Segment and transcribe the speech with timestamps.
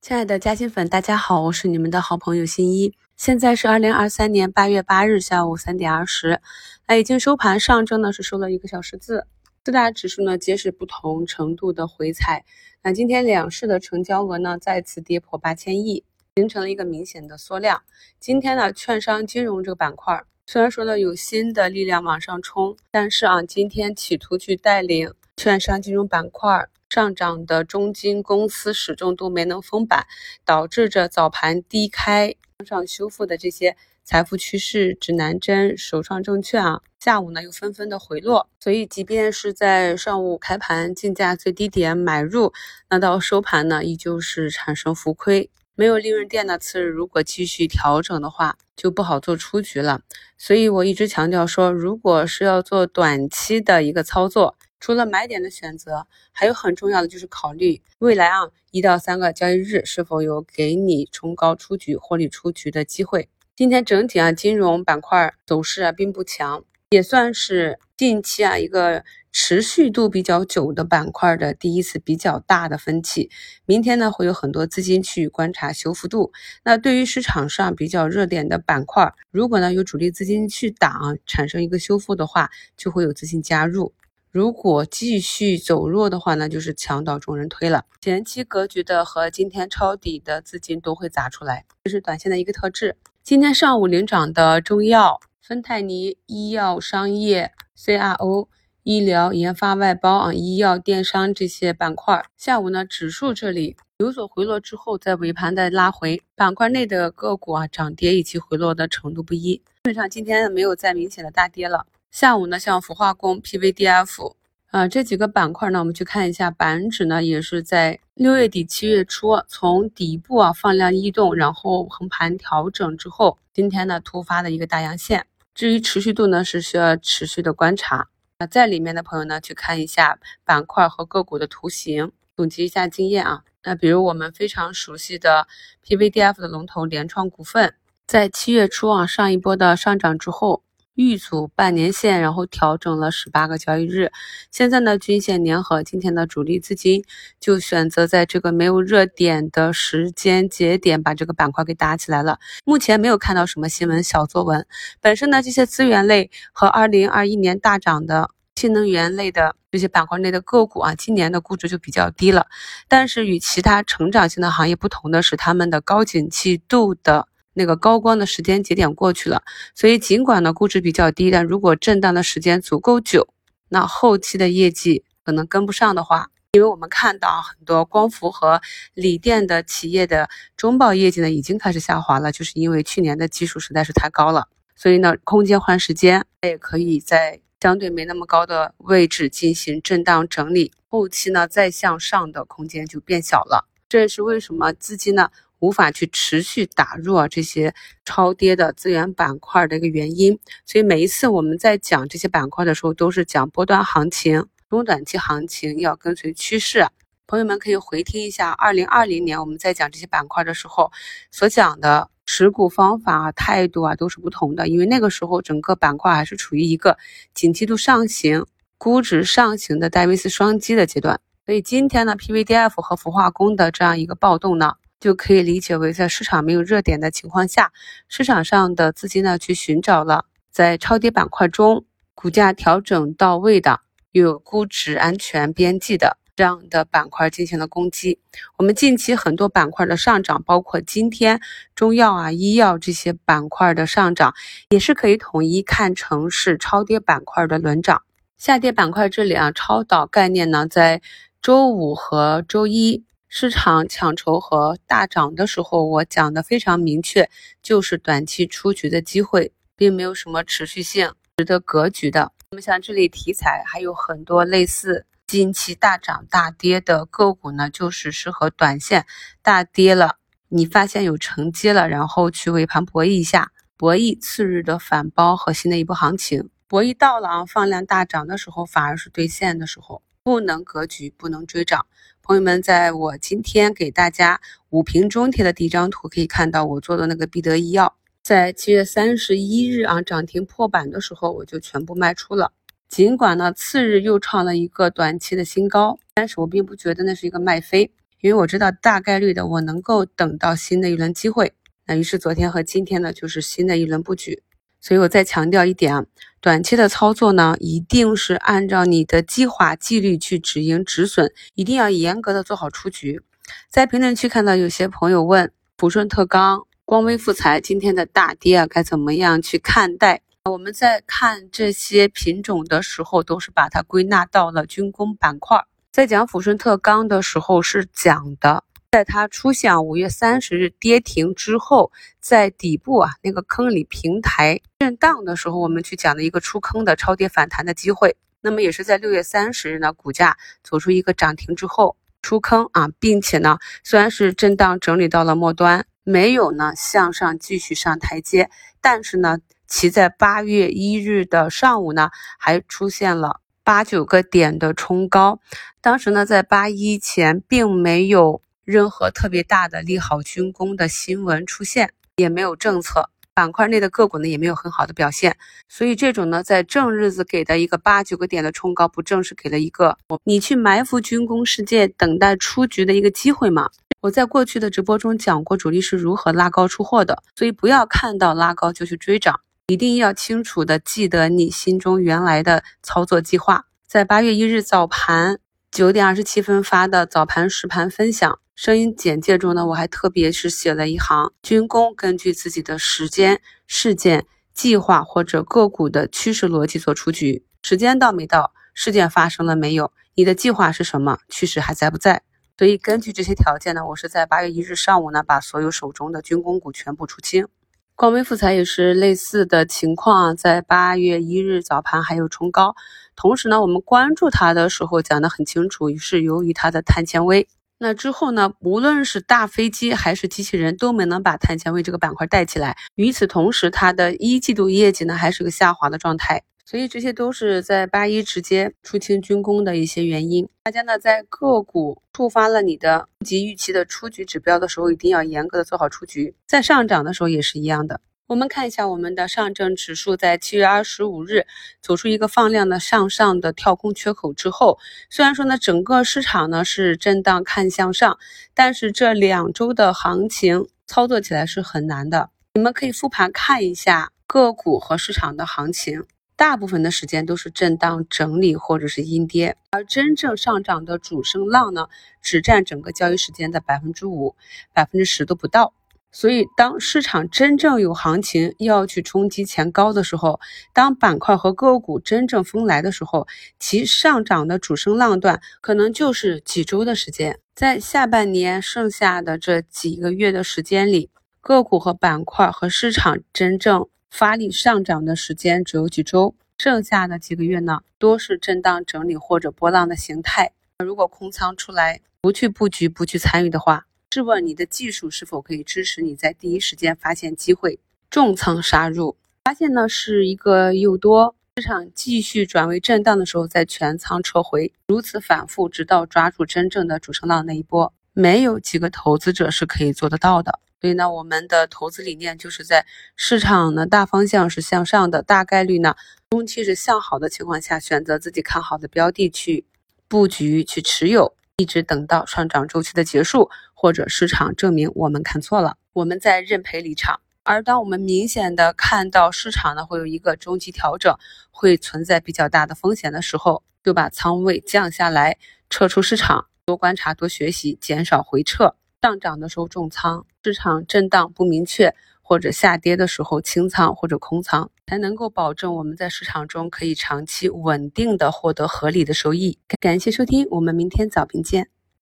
[0.00, 2.94] 亲爱的嘉兴粉，大家好，我是你们的好朋友新一。
[3.18, 6.40] 现在是二零二三年八月八日下午三点二十，
[6.88, 9.26] 那已经收盘，上证呢是收了一个小十字，
[9.62, 12.46] 四大指数呢皆是不同程度的回踩。
[12.82, 16.02] 那今天两市的成交额呢再次跌破八千亿，
[16.34, 17.82] 形成了一个明显的缩量。
[18.18, 26.66] 今天呢，券商金融这个板块虽然说呢有新的力量往上冲，但是啊，今天企图去带领券商金融板块。
[26.90, 30.06] 上涨的中金公司始终都没能封板，
[30.44, 38.48] 导致着早盘低开向上修复的这些财富趋势、指南针、首创证券啊，下午呢又纷纷的回落。
[38.58, 42.52] 所以，即便是在上午开盘竞价最低点买入，
[42.90, 45.48] 那到收盘呢依旧是产生浮亏。
[45.76, 50.00] 没有利润垫的次日，如果继续调整的话，就不好做出局了。
[50.36, 54.56] 所以我一直强调说，如果是要做短期的一个操作。
[54.80, 63.28] 除了买点的选择，还有很重要的就是考虑未来啊一到三个交易日是否有给你冲高出局、获利出局的机会。
[63.54, 73.30] 今天整体啊金融板块走势啊并不强，也算是近期啊一个持续度比较久的板块的第一次比较大的分歧。
[73.66, 76.32] 明天呢会有很多资金去观察修复度。
[76.64, 83.92] 那对于市场上比较热点的板块，如果呢有主力资金去挡，产生一个修复的话，就会有资金加入。
[84.32, 87.84] 如果继续走弱的话，那就是墙倒众人推了。
[88.00, 92.96] 前期格局的和今天抄底的资金都会砸出来，这是短线的一个特质。
[93.24, 98.46] 今天上午领涨的中药、芬太尼、医药、商业、CRO、
[98.84, 111.84] 医疗、研发、外包啊、医药、电商这些板块，下午呢指数这里有所回落之后，在尾盘的拉回，板块内的个股啊涨跌以及回落的程度不一，基本上今天没有再明显的大跌了。
[112.10, 114.34] 下午呢，像氟化工、PVDF
[114.72, 125.24] 啊这几个板块呢，我们去看一下，板指呢也是在六月底七月初从底部啊放量异动，然后横盘调整之后，今天呢突发的一个大阳线。
[125.54, 128.08] 至于持续度呢，是需要持续的观察。
[128.40, 133.44] 那在里面的朋友呢，去看一下板块和个股的图形，总结一下经验啊。
[133.62, 135.46] 那比如我们非常熟悉的
[135.86, 137.74] PVDF 的龙头联创股份，
[138.04, 140.64] 在七月初啊上一波的上涨之后。
[141.00, 144.12] 预阻半年线，然后调整了十八个交易日。
[144.50, 147.02] 现在呢，均线粘合，今天的主力资金
[147.40, 152.38] 就选择在这个没有热点的时间节点，把这个板块给打起来了。
[152.66, 154.66] 目前没有看到什么新闻小作文。
[155.00, 162.46] 本身呢，这些资源类和二零二一年大涨的新能源类的这些板块内的个股啊，今年的估值就比较低了。
[162.88, 167.26] 但是与其他成长性的行业不同的是，他们的高景气度的。
[167.54, 169.42] 那个高光的时间节点过去了，
[169.74, 173.28] 所以尽管呢估值比较低，但如果震荡的时间足够久，
[173.68, 178.60] 那后期的业绩可能跟不上的话，因为我们看到很多光伏和
[178.94, 195.30] 锂电的企业的中报业绩呢已经开始下滑了，就是因为去年的基数实在是太高了，所以呢空间换时间，它也可以在相对没那么高的位置进行震荡整理，后期呢再向上的空间就变小了，这也是为什么资金呢？
[195.60, 197.72] 无法去持续打入啊这些
[198.04, 206.86] 超跌的资源板块的一个原因，所以每一次我们在讲这些板块的时候，都是讲波段行情、中短期行情要跟随趋势。
[207.26, 210.90] 朋友们可以回听一下，二零二零年我们在讲这些板块的时候
[211.30, 216.98] 所讲的持股方法、态度啊都是不同的，因为那个时候整个板块还是处于一个
[217.32, 218.46] 景气度上行、
[218.78, 221.20] 估值上行的戴维斯双击的阶段。
[221.46, 224.74] 所以今天呢，PVDF 和氟化工的这样一个暴动呢。
[225.00, 227.72] 就可以理解为，在市场没有热点的情况下，
[228.06, 233.80] 市场上的资金呢去寻找了在超跌板块中股价调整到位的、
[234.12, 238.18] 又有估值安全边际的这样的板块进行了攻击。
[238.58, 241.40] 我们近期很多板块的上涨，包括今天
[241.74, 244.34] 中药啊、医药这些板块的上涨，
[244.68, 248.02] 也是可以统一看成是超跌板块的轮涨。
[248.36, 251.00] 下跌板块这里啊，超导概念呢，在
[251.40, 253.04] 周五和周一。
[253.32, 257.30] 市场抢筹和大涨的时候，我讲的非常明确，
[257.62, 262.32] 就是短期出局的机会，并没有什么持续性、值得格局的。
[262.50, 269.06] 那么像这类题材还有很多类似近期大涨大跌的个股呢，就是适合短线
[269.42, 270.16] 大跌了，
[270.48, 276.50] 你发现有承接了，然后去尾盘博弈一下，博弈次日的反包和新的一波行情。
[276.66, 281.86] 博弈到了啊，放量大涨的时候，反而是兑现的时候，不能格局，不能追涨。
[282.30, 292.52] 朋友们，在我今天给大家五评中贴的第一张图，可以看到我做的那个必得医药，在七月三十一日啊涨停破板的时候，我就全部卖出了。
[292.88, 297.90] 尽管呢次日又创了一个短期的新高，但是我并不觉得那是一个卖飞，
[298.20, 301.52] 因为我知道大概率的我能够等到新的一轮机会。
[301.84, 304.40] 那于是昨天和今天呢，就是新的一轮布局。
[304.80, 306.04] 所以我再强调一点啊，
[306.40, 313.20] 短期的操作呢，一定是按照你的计划纪律去止盈止损，一定要严格的做好出局。
[313.68, 320.22] 在评论区看到有些朋友问抚顺特钢、光威复材今天的大跌啊，该怎么样去看待？
[320.44, 325.62] 我们在看这些品种的时候，都是把它归纳到了军工板块。
[325.92, 328.64] 在讲抚顺特钢的时候，是讲的。
[328.90, 338.16] 在它出现五月三十日跌停之后，在底部啊那个坑里平台震荡的时候，我们去讲的一个出坑的超跌反弹的机会。
[338.40, 348.50] 那么也是在六月三十日呢，股价走出一个涨停之后出坑啊，并且呢，虽然是震荡整理到了末端，没有呢向上继续上台阶，
[348.80, 349.38] 但是呢，
[349.68, 352.10] 其在八月一日的上午呢，
[352.40, 355.38] 还出现了八九个点的冲高。
[355.80, 358.42] 当时呢，在八一前并没有。
[358.70, 365.36] 任何特别大的利好军工的新闻出现，也没有政策板块内的个股呢，也没有很好的表现。
[365.68, 373.68] 所以这种呢，在正日子给的一个八九个点的冲高，不正是给了一个你去埋伏军工世界，等待出局的一个机会吗？
[374.02, 383.66] 我在过去的直播中讲过主力是如何拉高出货的，所以不要看到拉高就去追涨，一定要清楚的记得你心中原来的操作计划。
[383.86, 385.38] 在八月一日早盘
[385.70, 388.38] 九点二十七分发的早盘实盘分享。
[388.62, 397.42] 声音简介中呢，我还特别是写了一行：军工根据自己的时间、事件、计划或者个股的趋势逻辑做出局。
[397.62, 398.52] 时间到没到？
[398.74, 399.94] 事件发生了没有？
[400.14, 401.20] 你的计划是什么？
[401.30, 402.20] 趋势还在不在？
[402.58, 407.48] 所以根据这些条件呢，我是在八月一日上午呢，把所有手中的军工股全部出清。
[407.96, 412.74] 光威复材也是类似的情况，在八月一日早盘还有冲高。
[413.16, 417.48] 同时呢，我们关注它的时候讲得很清楚，是由于它的碳纤维。
[417.82, 418.52] 那之后呢？
[418.60, 422.76] 无论是大飞机还是机器人，都没能把碳纤维这个板块带起来。
[422.96, 426.42] 与此同时，它的一季度业绩呢还是个下滑的状态。
[426.66, 430.46] 所以这些都是在八一直接出清军工的一些原因。
[430.62, 436.34] 大家呢在个股触发了你的不及预期的出局指标的时候，一定要严格的做好出局。
[436.46, 438.02] 在上涨的时候也是一样的。
[438.30, 441.48] 我们看一下我们的上证指数，在七月二十五日
[441.82, 444.78] 走出一个放量的向上的跳空缺口之后，
[445.10, 448.20] 虽然说呢整个市场呢是震荡看向上，
[448.54, 452.30] 但是这两周的行情操作起来是很难的。
[452.54, 456.04] 你们可以复盘看一下个股和市场的行情，
[456.36, 461.88] 大部分的时间都是震荡整理或者是阴跌，而真正上涨的主升浪呢，
[462.22, 464.36] 只占整个交易时间的百分之五、
[464.72, 465.74] 百分之十都不到。
[466.12, 470.40] 所以，当市场真正有行情要去冲击前高的时候，
[470.72, 473.28] 当板块和个股真正疯来的时候，
[473.58, 477.38] 其上涨的主升浪段可能就是几周的时间。
[477.54, 481.10] 在下半年剩下的这几个月的时间里，
[481.40, 490.52] 个股和板块和市场真正发力上涨的时间只有几周，剩下的几个月呢，多是震荡整理或者波浪的形态。
[490.84, 497.78] 如果空仓出来不去布局、不去参与的话，试问你的技术是否可以支持你在第一时间发现机会
[498.10, 499.16] 重仓杀入？
[499.44, 510.58] 发现呢是一个诱多，市场继续转为震荡的时候再全仓撤回，如此反复，直到抓住真正的主升浪那一波，没有几个投资者是可以做得到的。
[510.80, 512.84] 所以呢，我们的投资理念就是在
[513.14, 515.94] 市场呢大方向是向上的，大概率呢
[516.30, 519.64] 中期是向好的情况下，选择自己看好的标的去
[520.08, 521.36] 布局去持有。
[521.60, 527.20] 一直等到上涨周期的结束，或者市场证明我们看错了，我们再认赔离场。
[527.42, 531.14] 而当我们明显的看到市场呢会有一个中期调整，
[531.50, 535.36] 会存在比较大的风险的时候，就把仓位降下来，
[535.68, 538.74] 撤出市场，多观察，多学习，减少回撤。
[539.02, 541.94] 上涨的时候重仓，市场震荡不明确
[542.30, 549.58] 或者下跌的时候清仓或者空仓，才能够保证我们在市场中可以长期稳定的获得合理的收益。
[549.80, 551.79] 感谢收听，我们明天早评见。